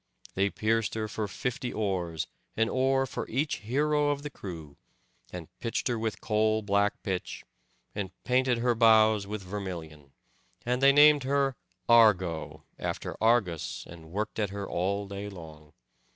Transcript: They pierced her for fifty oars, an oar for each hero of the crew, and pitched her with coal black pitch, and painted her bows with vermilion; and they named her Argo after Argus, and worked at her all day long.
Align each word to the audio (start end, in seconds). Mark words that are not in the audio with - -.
They 0.33 0.49
pierced 0.49 0.95
her 0.95 1.07
for 1.07 1.27
fifty 1.27 1.71
oars, 1.71 2.25
an 2.57 2.69
oar 2.69 3.05
for 3.05 3.27
each 3.29 3.57
hero 3.57 4.09
of 4.09 4.23
the 4.23 4.31
crew, 4.31 4.75
and 5.31 5.47
pitched 5.59 5.87
her 5.89 5.99
with 5.99 6.21
coal 6.21 6.63
black 6.63 7.03
pitch, 7.03 7.45
and 7.93 8.09
painted 8.23 8.57
her 8.57 8.73
bows 8.73 9.27
with 9.27 9.43
vermilion; 9.43 10.13
and 10.65 10.81
they 10.81 10.91
named 10.91 11.21
her 11.25 11.55
Argo 11.87 12.63
after 12.79 13.15
Argus, 13.21 13.85
and 13.87 14.09
worked 14.09 14.39
at 14.39 14.49
her 14.49 14.67
all 14.67 15.07
day 15.07 15.29
long. 15.29 15.71